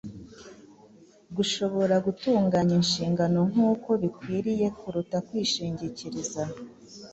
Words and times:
gushobora 1.35 1.95
gutunganya 2.05 2.73
inshingano 2.81 3.39
nk’uko 3.51 3.89
bikwiriye 4.01 4.67
kuruta 4.79 5.17
kwishingikiriza 5.27 6.43